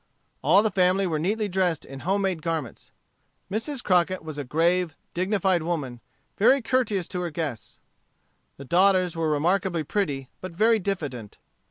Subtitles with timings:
[0.41, 2.89] All the family were neatly dressed in home made garments.
[3.51, 3.83] Mrs.
[3.83, 6.01] Crockett was a grave, dignified woman,
[6.39, 7.81] very courteous to her guests.
[8.57, 11.37] The daughters were remarkably pretty, but very diffident.